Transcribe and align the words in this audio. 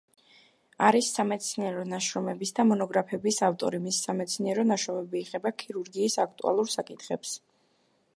არის 0.85 1.09
სამეცნიერო 1.17 1.83
ნაშრომების 1.91 2.53
და 2.59 2.65
მონოგრაფიების 2.69 3.37
ავტორი, 3.49 3.81
მისი 3.83 4.01
სამეცნიერო 4.07 4.65
ნაშრომები 4.71 5.23
ეხება 5.27 5.53
ქირურგიის 5.65 6.17
აქტუალურ 6.25 6.73
საკითხებს. 6.79 7.37